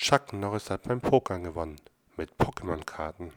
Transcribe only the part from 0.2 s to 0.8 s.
Norris